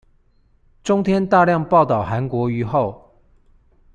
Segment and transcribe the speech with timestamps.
[0.83, 3.19] 中天大量報導韓國瑜後